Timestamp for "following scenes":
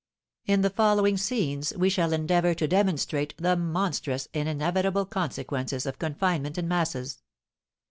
0.71-1.75